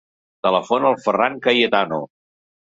Telefona 0.45 0.89
al 0.91 0.97
Ferran 1.03 1.37
Cayetano. 1.45 2.01